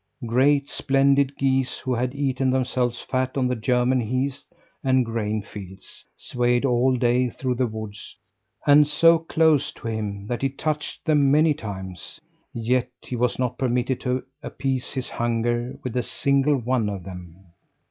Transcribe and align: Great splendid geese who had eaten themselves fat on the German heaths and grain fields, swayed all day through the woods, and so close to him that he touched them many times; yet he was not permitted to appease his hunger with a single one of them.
Great 0.25 0.67
splendid 0.67 1.37
geese 1.37 1.77
who 1.77 1.93
had 1.93 2.15
eaten 2.15 2.49
themselves 2.49 2.99
fat 3.01 3.37
on 3.37 3.47
the 3.47 3.55
German 3.55 3.99
heaths 4.01 4.47
and 4.83 5.05
grain 5.05 5.43
fields, 5.43 6.03
swayed 6.17 6.65
all 6.65 6.95
day 6.97 7.29
through 7.29 7.53
the 7.53 7.67
woods, 7.67 8.17
and 8.65 8.87
so 8.87 9.19
close 9.19 9.71
to 9.71 9.87
him 9.87 10.25
that 10.25 10.41
he 10.41 10.49
touched 10.49 11.05
them 11.05 11.29
many 11.29 11.53
times; 11.53 12.19
yet 12.51 12.89
he 13.03 13.15
was 13.15 13.37
not 13.37 13.59
permitted 13.59 14.01
to 14.01 14.23
appease 14.41 14.91
his 14.91 15.07
hunger 15.07 15.77
with 15.83 15.95
a 15.95 16.01
single 16.01 16.57
one 16.57 16.89
of 16.89 17.03
them. 17.03 17.35